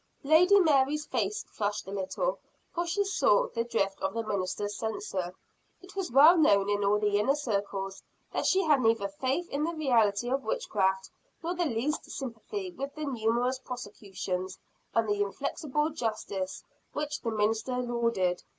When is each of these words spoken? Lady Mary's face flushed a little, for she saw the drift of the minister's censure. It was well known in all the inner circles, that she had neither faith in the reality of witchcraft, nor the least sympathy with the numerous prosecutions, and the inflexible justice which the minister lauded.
Lady 0.23 0.59
Mary's 0.59 1.05
face 1.05 1.43
flushed 1.47 1.85
a 1.85 1.91
little, 1.91 2.39
for 2.73 2.87
she 2.87 3.03
saw 3.03 3.45
the 3.49 3.63
drift 3.63 4.01
of 4.01 4.15
the 4.15 4.23
minister's 4.23 4.75
censure. 4.75 5.35
It 5.79 5.95
was 5.95 6.11
well 6.11 6.35
known 6.39 6.71
in 6.71 6.83
all 6.83 6.97
the 6.97 7.19
inner 7.19 7.35
circles, 7.35 8.01
that 8.33 8.47
she 8.47 8.63
had 8.63 8.81
neither 8.81 9.07
faith 9.07 9.47
in 9.51 9.63
the 9.63 9.75
reality 9.75 10.27
of 10.31 10.43
witchcraft, 10.43 11.11
nor 11.43 11.53
the 11.53 11.65
least 11.65 12.09
sympathy 12.09 12.71
with 12.71 12.95
the 12.95 13.05
numerous 13.05 13.59
prosecutions, 13.59 14.57
and 14.95 15.07
the 15.07 15.21
inflexible 15.21 15.91
justice 15.91 16.63
which 16.93 17.19
the 17.21 17.29
minister 17.29 17.77
lauded. 17.77 18.41